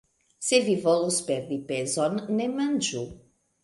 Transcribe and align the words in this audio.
Se 0.47 0.59
vi 0.69 0.77
volus 0.85 1.21
perdi 1.29 1.61
pezon, 1.69 2.19
ne 2.41 2.53
manĝu! 2.59 3.09